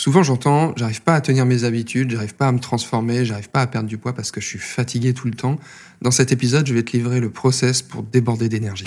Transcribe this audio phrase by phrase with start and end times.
[0.00, 3.60] Souvent j'entends, j'arrive pas à tenir mes habitudes, j'arrive pas à me transformer, j'arrive pas
[3.60, 5.58] à perdre du poids parce que je suis fatigué tout le temps.
[6.00, 8.86] Dans cet épisode, je vais te livrer le process pour déborder d'énergie.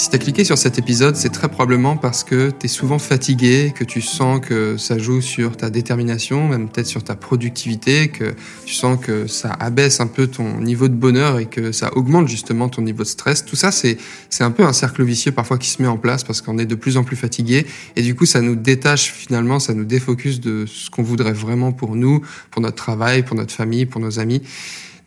[0.00, 3.00] Si tu as cliqué sur cet épisode, c'est très probablement parce que tu es souvent
[3.00, 8.06] fatigué, que tu sens que ça joue sur ta détermination, même peut-être sur ta productivité,
[8.06, 11.96] que tu sens que ça abaisse un peu ton niveau de bonheur et que ça
[11.96, 13.44] augmente justement ton niveau de stress.
[13.44, 13.98] Tout ça, c'est
[14.38, 16.76] un peu un cercle vicieux parfois qui se met en place parce qu'on est de
[16.76, 20.64] plus en plus fatigué et du coup, ça nous détache finalement, ça nous défocus de
[20.66, 24.42] ce qu'on voudrait vraiment pour nous, pour notre travail, pour notre famille, pour nos amis.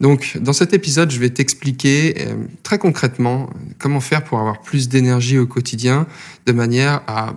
[0.01, 4.89] Donc, dans cet épisode, je vais t'expliquer euh, très concrètement comment faire pour avoir plus
[4.89, 6.07] d'énergie au quotidien,
[6.47, 7.35] de manière à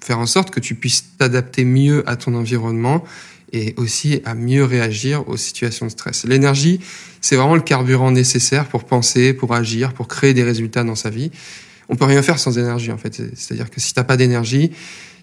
[0.00, 3.04] faire en sorte que tu puisses t'adapter mieux à ton environnement
[3.52, 6.24] et aussi à mieux réagir aux situations de stress.
[6.24, 6.80] L'énergie,
[7.20, 11.10] c'est vraiment le carburant nécessaire pour penser, pour agir, pour créer des résultats dans sa
[11.10, 11.30] vie.
[11.90, 13.20] On peut rien faire sans énergie, en fait.
[13.34, 14.72] C'est-à-dire que si t'as pas d'énergie,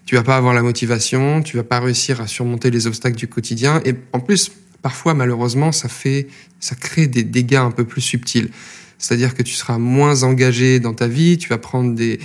[0.06, 3.26] tu vas pas avoir la motivation, tu vas pas réussir à surmonter les obstacles du
[3.26, 3.80] quotidien.
[3.84, 4.52] Et en plus,
[4.84, 6.28] parfois, malheureusement, ça fait,
[6.60, 8.50] ça crée des dégâts un peu plus subtils.
[8.98, 12.20] C'est-à-dire que tu seras moins engagé dans ta vie, tu vas prendre des,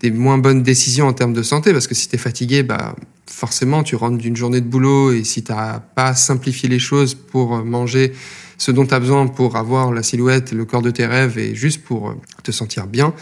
[0.00, 2.96] des moins bonnes décisions en termes de santé, parce que si tu es fatigué, bah,
[3.26, 7.14] forcément, tu rentres d'une journée de boulot, et si tu n'as pas simplifié les choses
[7.14, 8.14] pour manger
[8.56, 11.54] ce dont tu as besoin pour avoir la silhouette, le corps de tes rêves, et
[11.54, 13.12] juste pour te sentir bien,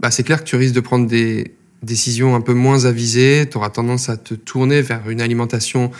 [0.00, 3.58] bah, c'est clair que tu risques de prendre des décisions un peu moins avisées, tu
[3.58, 5.90] auras tendance à te tourner vers une alimentation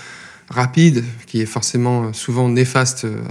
[0.49, 3.23] rapide, qui est forcément souvent néfaste euh,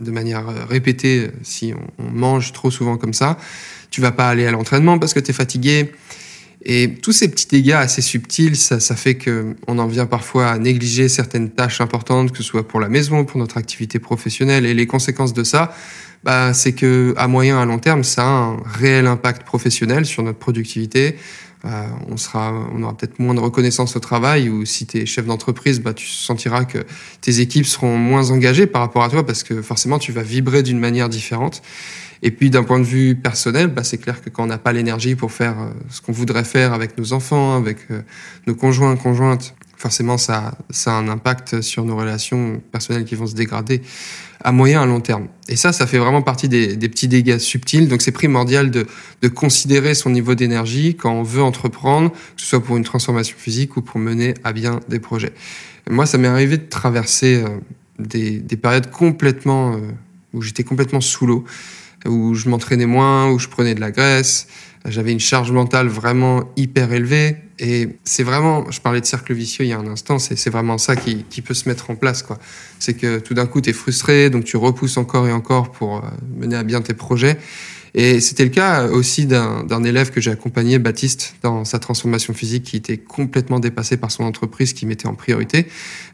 [0.00, 3.38] de manière euh, répétée euh, si on, mange trop souvent comme ça.
[3.90, 5.92] Tu vas pas aller à l'entraînement parce que tu es fatigué.
[6.68, 11.08] Et tous ces petits dégâts assez subtils, ça, fait qu'on en vient parfois à négliger
[11.08, 14.66] certaines tâches importantes, que ce soit pour la maison, pour notre activité professionnelle.
[14.66, 15.72] Et les conséquences de ça,
[16.24, 20.24] bah, c'est que à moyen, à long terme, ça a un réel impact professionnel sur
[20.24, 21.16] notre productivité,
[21.64, 25.06] euh, on, sera, on aura peut-être moins de reconnaissance au travail ou si tu es
[25.06, 26.78] chef d'entreprise, bah, tu sentiras que
[27.20, 30.62] tes équipes seront moins engagées par rapport à toi parce que forcément tu vas vibrer
[30.62, 31.62] d'une manière différente.
[32.22, 34.72] Et puis d'un point de vue personnel, bah, c'est clair que quand on n'a pas
[34.72, 38.02] l'énergie pour faire euh, ce qu'on voudrait faire avec nos enfants, avec euh,
[38.46, 40.56] nos conjoints, conjointes, forcément ça,
[40.86, 43.82] a un impact sur nos relations personnelles qui vont se dégrader
[44.42, 45.28] à moyen à long terme.
[45.48, 47.88] Et ça, ça fait vraiment partie des, petits dégâts subtils.
[47.88, 48.86] Donc c'est primordial de,
[49.34, 53.76] considérer son niveau d'énergie quand on veut entreprendre, que ce soit pour une transformation physique
[53.76, 55.32] ou pour mener à bien des projets.
[55.90, 57.48] moi, ça m'est arrivé de traverser euh,
[57.98, 59.80] des, des, périodes complètement euh,
[60.32, 61.44] où j'étais complètement sous l'eau,
[62.06, 64.46] où je m'entraînais moins, où je prenais de la graisse,
[64.84, 67.36] j'avais une charge mentale vraiment hyper élevée.
[67.58, 70.76] Et c'est vraiment, je parlais de cercle vicieux il y a un instant, c'est vraiment
[70.76, 72.22] ça qui, qui, peut se mettre en place.
[72.22, 72.38] quoi.
[72.78, 75.96] C'est que tout d'un coup, tu es frustré, donc tu repousses encore et encore pour
[75.96, 77.38] euh, mener à bien tes projets.
[77.98, 82.64] Et c'était le cas aussi d'un élève que j'ai accompagné, Baptiste, dans sa transformation physique,
[82.64, 85.66] qui était complètement dépassé par son entreprise, qui mettait en priorité.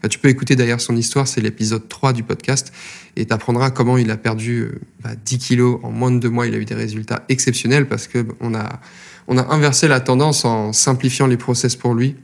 [0.05, 2.71] Euh, tu peux écouter d'ailleurs son histoire, c'est l'épisode 3 du podcast,
[3.17, 6.29] et tu apprendras comment il a perdu euh, bah, 10 kilos en moins de deux
[6.29, 6.47] mois.
[6.47, 8.79] Il a eu des résultats exceptionnels parce que on a,
[9.27, 12.15] on a inversé la tendance en simplifiant les process pour lui.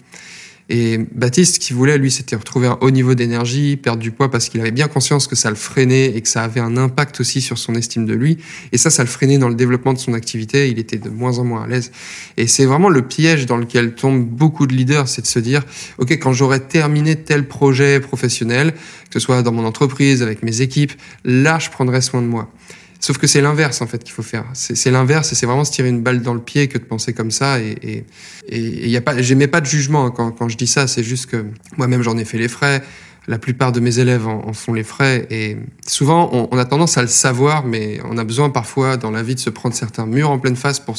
[0.72, 4.30] Et Baptiste, ce qu'il voulait, lui, c'était retrouver un haut niveau d'énergie, perdre du poids
[4.30, 7.20] parce qu'il avait bien conscience que ça le freinait et que ça avait un impact
[7.20, 8.38] aussi sur son estime de lui.
[8.72, 10.70] Et ça, ça le freinait dans le développement de son activité.
[10.70, 11.92] Il était de moins en moins à l'aise.
[12.38, 15.64] Et c'est vraiment le piège dans lequel tombent beaucoup de leaders, c'est de se dire,
[15.98, 18.74] OK, quand j'aurai terminé tel projet professionnel,
[19.10, 20.94] que ce soit dans mon entreprise, avec mes équipes,
[21.26, 22.52] là, je prendrai soin de moi.
[23.00, 24.46] Sauf que c'est l'inverse en fait qu'il faut faire.
[24.54, 27.32] C'est l'inverse c'est vraiment se tirer une balle dans le pied que de penser comme
[27.32, 27.60] ça.
[27.60, 28.06] Et et
[28.50, 30.88] et y a pas, j'aimais pas de jugement hein, quand je dis ça.
[30.88, 31.46] C'est juste que
[31.78, 32.84] moi-même j'en ai fait les frais.
[33.28, 37.04] La plupart de mes élèves en, font les frais et souvent on, a tendance à
[37.04, 40.32] le savoir, mais on a besoin parfois dans la vie de se prendre certains murs
[40.32, 40.98] en pleine face pour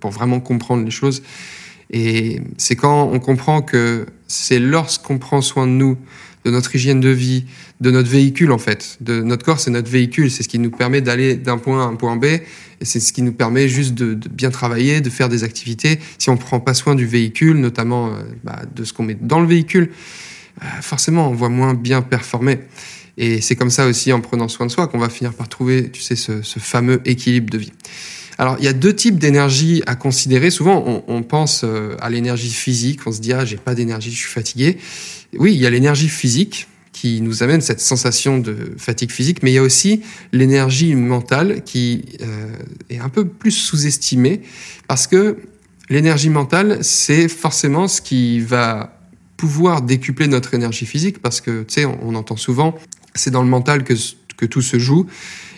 [0.00, 1.22] pour vraiment comprendre les choses.
[1.90, 5.98] Et c'est quand on comprend que c'est lorsqu'on prend soin de nous,
[6.44, 7.44] de notre hygiène de vie,
[7.80, 8.96] de notre véhicule en fait.
[9.00, 11.86] De notre corps, c'est notre véhicule, c'est ce qui nous permet d'aller d'un point à
[11.86, 12.40] un point B, et
[12.82, 15.98] c'est ce qui nous permet juste de, bien travailler, de faire des activités.
[16.18, 19.40] Si on prend pas soin du véhicule, notamment euh, bah, de ce qu'on met dans
[19.40, 19.90] le véhicule,
[20.62, 22.60] euh, forcément, on voit moins bien performer.
[23.18, 25.90] Et c'est comme ça aussi, en prenant soin de soi, qu'on va finir par trouver,
[25.90, 27.72] tu sais, ce, ce fameux équilibre de vie.
[28.42, 30.50] Alors, il y a deux types d'énergie à considérer.
[30.50, 33.06] Souvent, on, pense euh, à l'énergie physique.
[33.06, 34.78] On se dit, ah, j'ai pas d'énergie, je suis fatigué.
[35.38, 39.52] Oui, il y a l'énergie physique qui nous amène cette sensation de fatigue physique, mais
[39.52, 40.02] il y a aussi
[40.32, 42.56] l'énergie mentale qui euh,
[42.90, 44.40] est un peu plus sous-estimée
[44.88, 45.36] parce que
[45.88, 48.98] l'énergie mentale, c'est forcément ce qui va
[49.36, 52.74] pouvoir décupler notre énergie physique parce que, tu sais, on, entend souvent,
[53.14, 53.94] c'est dans le mental que,
[54.42, 55.06] que tout se joue.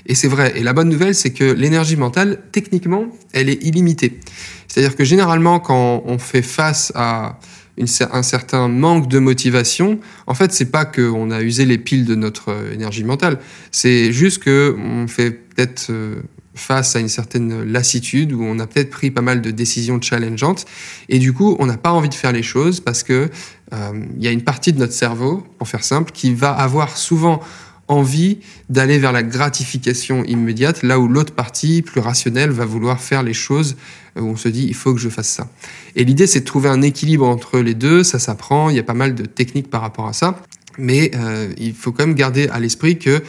[0.06, 0.52] Et c'est vrai.
[0.56, 4.20] Et la bonne nouvelle, c'est que l'énergie mentale, techniquement, elle est illimitée.
[4.68, 7.38] C'est-à-dire que généralement, quand on fait face à
[7.78, 12.14] un certain manque de motivation, en fait, c'est pas qu'on a usé les piles de
[12.14, 13.38] notre euh, énergie mentale.
[13.72, 16.22] C'est juste qu'on fait peut-être euh,
[16.54, 20.66] face à une certaine lassitude où on a peut-être pris pas mal de décisions challengeantes
[21.08, 23.28] et du coup, on n'a pas envie de faire les choses parce que
[23.72, 26.96] euh, il y a une partie de notre cerveau, pour faire simple, qui va avoir
[26.96, 27.40] souvent
[27.88, 28.38] envie
[28.68, 33.34] d'aller vers la gratification immédiate, là où l'autre partie, plus rationnelle, va vouloir faire les
[33.34, 33.76] choses
[34.16, 35.48] où on se dit il faut que je fasse ça.
[35.96, 38.84] Et l'idée c'est de trouver un équilibre entre les deux, ça s'apprend, il y a
[38.84, 40.42] pas mal de techniques par rapport à ça,
[40.78, 43.22] mais euh, il faut quand même garder à l'esprit que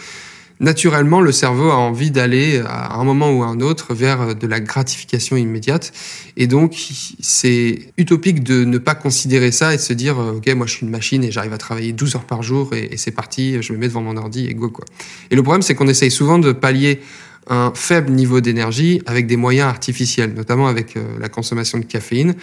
[0.59, 4.47] naturellement, le cerveau a envie d'aller à un moment ou à un autre vers de
[4.47, 5.91] la gratification immédiate.
[6.37, 6.75] Et donc,
[7.19, 10.73] c'est utopique de ne pas considérer ça et de se dire, euh, OK, moi, je
[10.73, 13.73] suis une machine et j'arrive à travailler 12 heures par jour et, c'est parti, je
[13.73, 14.85] me mets devant mon ordi et go, quoi.
[15.31, 17.01] Et le problème, c'est qu'on essaye souvent de pallier
[17.47, 22.35] un faible niveau d'énergie avec des moyens artificiels, notamment avec euh, la consommation de caféine.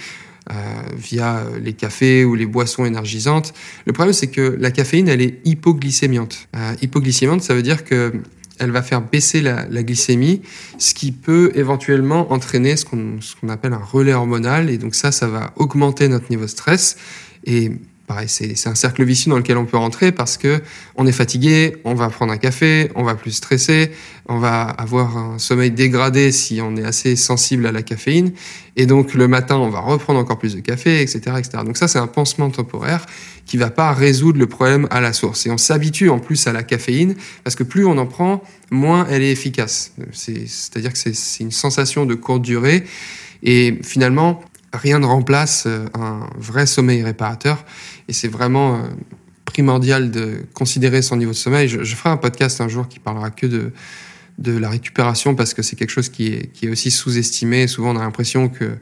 [0.51, 0.55] Euh,
[0.97, 3.55] via les cafés ou les boissons énergisantes.
[3.87, 6.49] Le problème, c'est que la caféine, elle est hypoglycémiante.
[6.57, 8.13] Euh, hypoglycémiante, ça veut dire que
[8.59, 10.43] elle va faire baisser la, glycémie,
[10.79, 14.69] ce qui peut éventuellement entraîner ce qu'on appelle un relais hormonal.
[14.69, 16.97] Et donc ça, ça va augmenter notre niveau de stress.
[17.45, 17.71] Et
[18.27, 20.61] c'est un cercle vicieux dans lequel on peut rentrer parce que
[20.97, 23.91] on est fatigué, on va prendre un café, on va plus stresser,
[24.29, 28.33] on va avoir un sommeil dégradé si on est assez sensible à la caféine,
[28.77, 31.65] et donc le matin on va reprendre encore plus de café, etc., etc.
[31.65, 33.07] Donc ça c'est un pansement temporaire
[33.47, 35.47] qui va pas résoudre le problème à la source.
[35.47, 37.15] Et on s'habitue en plus à la caféine
[37.45, 39.93] parce que plus on en prend, moins elle est efficace.
[40.13, 42.85] C'est-à-dire que c'est une sensation de courte durée.
[43.43, 44.41] Et finalement,
[44.73, 47.65] rien ne remplace euh, un vrai sommeil réparateur.
[48.09, 48.79] Et c'est vraiment euh,
[49.45, 51.69] primordial de considérer son niveau de sommeil.
[51.69, 53.73] Je, ferai un podcast un jour qui parlera que de,
[54.39, 57.67] de la récupération parce que c'est quelque chose qui est, qui est aussi sous-estimé.
[57.67, 58.77] Souvent, on a l'impression que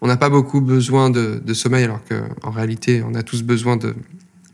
[0.00, 3.76] on n'a pas beaucoup besoin de, de sommeil alors qu'en réalité, on a tous besoin
[3.76, 3.94] de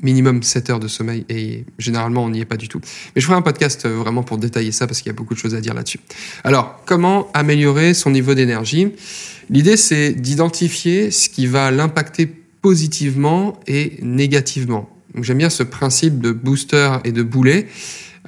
[0.02, 2.80] minimum 7 heures de sommeil et généralement on n'y est pas du tout.
[3.14, 5.34] Mais je ferai un podcast euh, vraiment pour détailler ça parce qu'il y a beaucoup
[5.34, 6.00] de choses à dire là-dessus.
[6.44, 8.92] Alors, comment améliorer son niveau d'énergie?
[9.50, 12.26] L'idée c'est d'identifier ce qui va l'impacter
[12.62, 14.88] positivement et négativement.
[15.20, 17.66] J'aime bien ce principe de booster et de boulet.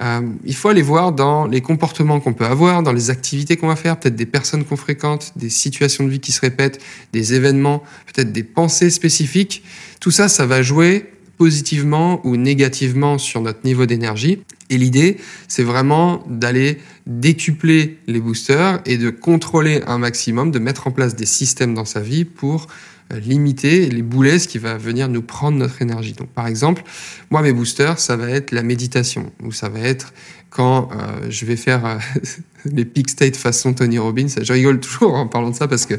[0.01, 3.67] Euh, il faut aller voir dans les comportements qu'on peut avoir, dans les activités qu'on
[3.67, 6.81] va faire, peut-être des personnes qu'on fréquente, des situations de vie qui se répètent,
[7.13, 9.63] des événements, peut-être des pensées spécifiques.
[9.99, 11.11] Tout ça, ça va jouer
[11.41, 14.43] positivement ou négativement sur notre niveau d'énergie.
[14.69, 15.17] Et l'idée,
[15.47, 16.77] c'est vraiment d'aller
[17.07, 21.83] décupler les boosters et de contrôler un maximum, de mettre en place des systèmes dans
[21.83, 22.67] sa vie pour
[23.11, 26.13] euh, limiter les boulets, ce qui va venir nous prendre notre énergie.
[26.13, 26.83] Donc, par exemple,
[27.31, 30.13] moi, mes boosters, ça va être la méditation, ou ça va être
[30.51, 31.97] quand euh, je vais faire euh,
[32.65, 34.27] les peak state façon Tony Robbins.
[34.39, 35.95] Je rigole toujours en parlant de ça parce que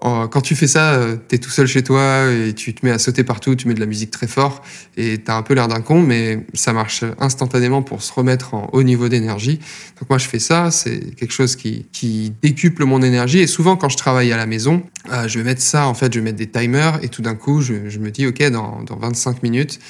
[0.00, 2.92] quand tu fais ça, euh, tu es tout seul chez toi et tu te mets
[2.92, 4.62] à sauter partout, tu mets de la musique très fort
[4.96, 8.54] et tu as un peu l'air d'un con, mais ça marche instantanément pour se remettre
[8.54, 9.58] en haut niveau d'énergie.
[10.00, 13.76] Donc moi, je fais ça, c'est quelque chose qui, qui décuple mon énergie et souvent
[13.76, 14.82] quand je travaille à la maison,
[15.12, 17.34] euh, je vais mettre ça, en fait, je vais mettre des timers et tout d'un
[17.34, 19.80] coup, je, me dis, OK, dans, dans 25 minutes,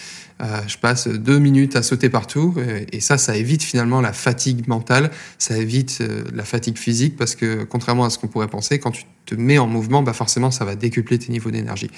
[0.40, 2.54] euh, je passe deux minutes à sauter partout
[2.90, 7.64] et ça, ça évite finalement la fatigue mentale, ça évite la fatigue physique parce que
[7.64, 10.64] contrairement à ce qu'on pourrait penser, quand tu te mets en mouvement, bah forcément, ça
[10.64, 11.90] va décupler tes niveaux d'énergie.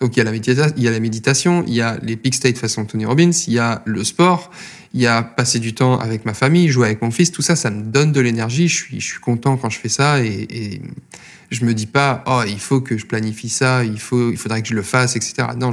[0.00, 2.34] Donc il y, a la il y a la méditation, il y a les peak
[2.34, 4.50] state façon Tony Robbins, il y a le sport,
[4.94, 7.56] il y a passer du temps avec ma famille, jouer avec mon fils, tout ça,
[7.56, 8.68] ça me donne de l'énergie.
[8.68, 10.82] Je suis, je suis content quand je fais ça et, et
[11.50, 14.62] je me dis pas, oh, il faut que je planifie ça, il faut, il faudrait
[14.62, 15.48] que je le fasse, etc.
[15.58, 15.70] Non,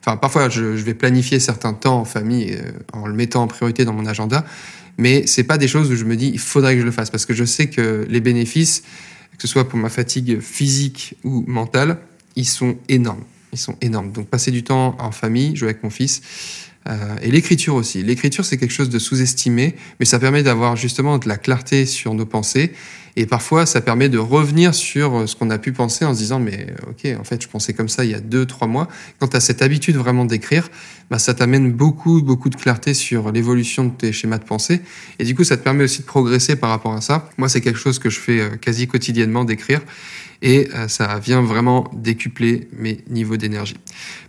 [0.00, 3.46] enfin, parfois, je, je vais planifier certains temps en famille euh, en le mettant en
[3.46, 4.44] priorité dans mon agenda,
[4.98, 7.10] mais c'est pas des choses où je me dis, il faudrait que je le fasse
[7.10, 8.82] parce que je sais que les bénéfices,
[9.40, 11.96] que ce soit pour ma fatigue physique ou mentale,
[12.36, 13.24] ils sont énormes.
[13.54, 14.12] Ils sont énormes.
[14.12, 16.20] Donc, passer du temps en famille, jouer avec mon fils,
[16.86, 18.02] euh, et l'écriture aussi.
[18.02, 22.12] L'écriture, c'est quelque chose de sous-estimé, mais ça permet d'avoir justement de la clarté sur
[22.12, 22.72] nos pensées
[23.16, 26.40] Et parfois, ça permet de revenir sur ce qu'on a pu penser en se disant,
[26.40, 28.88] mais ok, en fait, je pensais comme ça il y a deux, trois mois.
[29.18, 30.68] Quand tu as cette habitude vraiment d'écrire,
[31.10, 34.80] bah, ça t'amène beaucoup, beaucoup de clarté sur l'évolution de tes schémas de pensée.
[35.18, 37.28] Et du coup, ça te permet aussi de progresser par rapport à ça.
[37.36, 39.80] Moi, c'est quelque chose que je fais euh, quasi quotidiennement d'écrire.
[40.42, 43.76] Et euh, ça vient vraiment décupler mes niveaux d'énergie.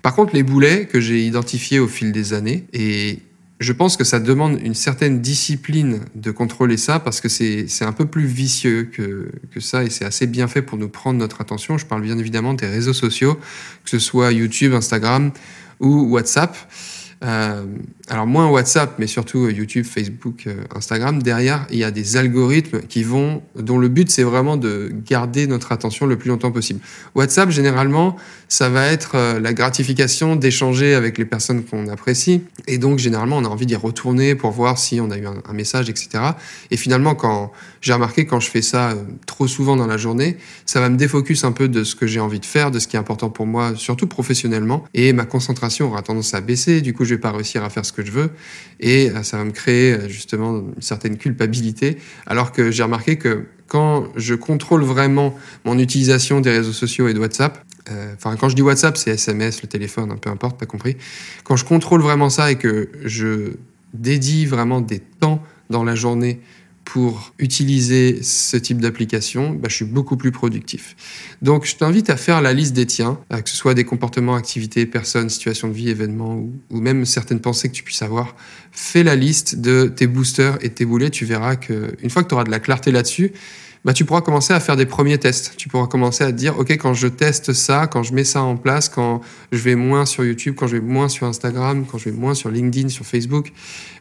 [0.02, 3.20] Par contre, les boulets que j'ai identifiés au fil des années, et
[3.62, 7.92] je pense que ça demande une certaine discipline de contrôler ça parce que c'est un
[7.92, 11.42] peu plus vicieux que, que ça et c'est assez bien fait pour nous prendre notre
[11.42, 11.78] attention.
[11.78, 13.40] Je parle bien évidemment des réseaux sociaux,
[13.84, 15.32] que ce soit YouTube, Instagram
[15.80, 16.58] ou WhatsApp.
[17.24, 17.66] Euh,
[18.10, 21.22] alors moins WhatsApp, mais surtout euh, YouTube, Facebook, euh, Instagram.
[21.22, 25.46] Derrière, il y a des algorithmes qui vont, dont le but c'est vraiment de garder
[25.46, 26.80] notre attention le plus longtemps possible.
[27.14, 28.16] WhatsApp, généralement,
[28.48, 33.46] ça va être la gratification d'échanger avec les personnes qu'on apprécie, et donc généralement on
[33.46, 36.24] a envie d'y retourner pour voir si on a eu un, message, etc.
[36.70, 37.52] Et finalement, quand
[37.82, 38.94] j'ai remarqué quand je fais ça
[39.26, 42.20] trop souvent dans la journée, ça va me défocus un peu de ce que j'ai
[42.20, 45.88] envie de faire, de ce qui est important pour moi, surtout professionnellement, et ma concentration
[45.88, 46.82] aura tendance à baisser.
[46.82, 48.32] Du coup, vais pas réussir à faire ce que je veux
[48.80, 51.98] et euh, ça va me créer euh, justement une certaine culpabilité.
[52.26, 57.14] Alors que j'ai remarqué que quand je contrôle vraiment mon utilisation des réseaux sociaux et
[57.14, 60.66] de WhatsApp, euh, enfin quand je dis WhatsApp, c'est SMS, le téléphone, peu importe, pas
[60.66, 60.98] compris.
[61.44, 63.54] Quand je contrôle vraiment ça et que je
[63.94, 66.42] dédie vraiment des temps dans la journée
[66.86, 70.96] pour utiliser ce type d'application, bah, je suis beaucoup plus productif.
[71.42, 74.86] Donc, je t'invite à faire la liste des tiens, que ce soit des comportements, activités,
[74.86, 78.36] personnes, situations de vie, événements ou, ou, même certaines pensées que tu puisses avoir.
[78.72, 81.10] Fais la liste de tes boosters et tes boulets.
[81.10, 83.32] Tu verras qu'une fois que tu auras de la clarté là-dessus,
[83.84, 85.54] bah, tu pourras commencer à faire des premiers tests.
[85.58, 88.44] Tu pourras commencer à te dire, OK, quand je teste ça, quand je mets ça
[88.44, 89.22] en place, quand
[89.52, 92.36] je vais moins sur YouTube, quand je vais moins sur Instagram, quand je vais moins
[92.36, 93.52] sur LinkedIn, sur Facebook,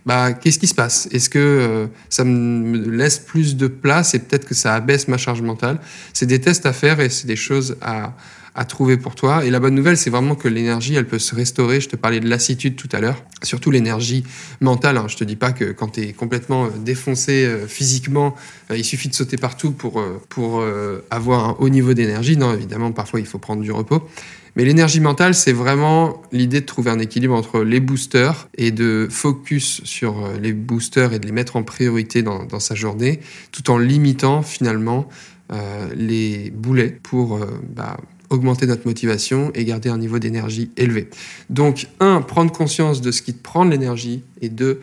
[0.05, 1.09] bah, qu'est-ce qui se passe?
[1.13, 5.17] Est-ce que euh, ça me laisse plus de place et peut-être que ça abaisse ma
[5.17, 5.81] charge mentale?
[6.13, 8.13] C'est des tests à faire et c'est des choses à,
[8.55, 9.45] à trouver pour toi.
[9.45, 11.81] Et la bonne nouvelle, c'est vraiment que l'énergie, elle peut se restaurer.
[11.81, 14.25] Je te parlais de lassitude tout à l'heure, surtout l'énergie
[14.61, 14.97] mentale.
[14.97, 15.07] Hein.
[15.09, 18.35] Je te dis pas que quand tu es complètement euh, défoncé euh, physiquement,
[18.71, 20.65] euh, il suffit de sauter partout pour, pour
[21.11, 22.37] avoir un haut niveau d'énergie.
[22.37, 24.09] Non, évidemment, parfois, il faut prendre du repos.
[24.57, 29.07] Mais l'énergie mentale, c'est vraiment l'idée de trouver un équilibre entre les boosters et de
[29.09, 33.21] focus sur les boosters et de les mettre en priorité dans, dans sa journée,
[33.53, 35.09] tout en limitant finalement
[35.97, 37.41] les boulets pour
[37.75, 37.97] bah,
[38.31, 41.11] augmenter notre motivation et garder un niveau d'énergie élevé.
[41.51, 44.81] Donc, un, prendre conscience de ce qui te prend de l'énergie et deux,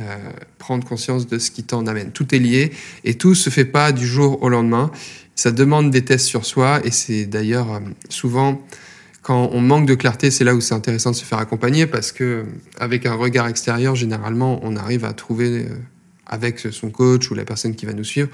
[0.00, 0.16] euh,
[0.58, 2.12] prendre conscience de ce qui t'en amène.
[2.12, 2.70] Tout est lié
[3.04, 4.90] et tout se fait pas du jour au lendemain.
[5.34, 8.62] Ça demande des tests sur soi et c'est d'ailleurs euh, souvent
[9.22, 12.10] quand on manque de clarté, c'est là où c'est intéressant de se faire accompagner parce
[12.10, 12.46] que
[12.78, 15.68] avec un regard extérieur, généralement, on arrive à trouver euh,
[16.26, 18.28] avec son coach ou la personne qui va nous suivre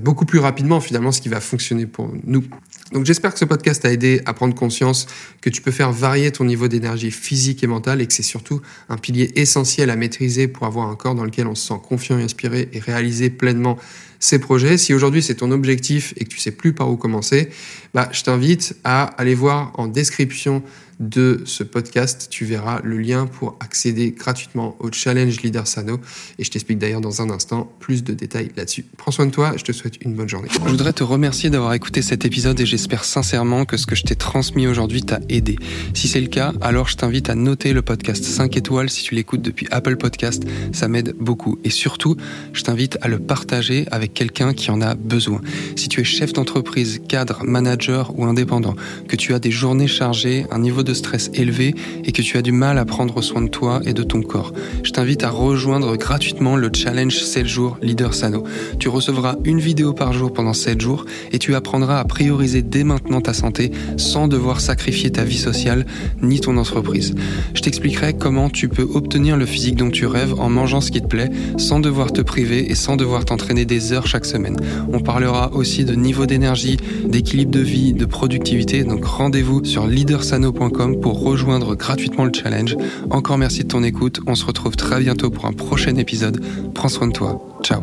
[0.00, 2.44] beaucoup plus rapidement finalement ce qui va fonctionner pour nous.
[2.92, 5.06] Donc j'espère que ce podcast t'a aidé à prendre conscience
[5.40, 8.60] que tu peux faire varier ton niveau d'énergie physique et mentale et que c'est surtout
[8.88, 12.18] un pilier essentiel à maîtriser pour avoir un corps dans lequel on se sent confiant
[12.18, 13.76] et inspiré et réaliser pleinement
[14.18, 14.78] ses projets.
[14.78, 17.50] Si aujourd'hui c'est ton objectif et que tu sais plus par où commencer,
[17.92, 20.62] bah, je t'invite à aller voir en description
[21.00, 22.28] de ce podcast.
[22.30, 26.00] Tu verras le lien pour accéder gratuitement au challenge Leader Sano.
[26.38, 28.84] Et je t'explique d'ailleurs dans un instant plus de détails là-dessus.
[28.96, 30.48] Prends soin de toi, je te souhaite une bonne journée.
[30.52, 34.04] Je voudrais te remercier d'avoir écouté cet épisode et j'espère sincèrement que ce que je
[34.04, 35.58] t'ai transmis aujourd'hui t'a aidé.
[35.94, 39.14] Si c'est le cas, alors je t'invite à noter le podcast 5 étoiles si tu
[39.14, 40.44] l'écoutes depuis Apple Podcast.
[40.72, 41.58] Ça m'aide beaucoup.
[41.64, 42.16] Et surtout,
[42.52, 45.40] je t'invite à le partager avec quelqu'un qui en a besoin.
[45.76, 48.74] Si tu es chef d'entreprise, cadre, manager ou indépendant,
[49.08, 51.74] que tu as des journées chargées, un niveau de stress élevé
[52.04, 54.52] et que tu as du mal à prendre soin de toi et de ton corps.
[54.82, 58.44] Je t'invite à rejoindre gratuitement le challenge 7 jours Leader Sano.
[58.78, 62.84] Tu recevras une vidéo par jour pendant 7 jours et tu apprendras à prioriser dès
[62.84, 65.86] maintenant ta santé sans devoir sacrifier ta vie sociale
[66.22, 67.14] ni ton entreprise.
[67.54, 71.00] Je t'expliquerai comment tu peux obtenir le physique dont tu rêves en mangeant ce qui
[71.00, 74.56] te plaît sans devoir te priver et sans devoir t'entraîner des heures chaque semaine.
[74.92, 78.84] On parlera aussi de niveau d'énergie, d'équilibre de vie, de productivité.
[78.84, 82.76] Donc rendez-vous sur leadersano.com pour rejoindre gratuitement le challenge.
[83.10, 84.20] Encore merci de ton écoute.
[84.26, 86.42] On se retrouve très bientôt pour un prochain épisode.
[86.74, 87.40] Prends soin de toi.
[87.62, 87.82] Ciao.